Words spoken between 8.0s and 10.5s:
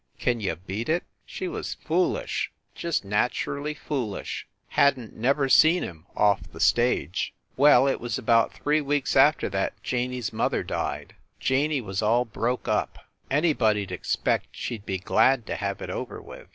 was about three weeks after that Janey s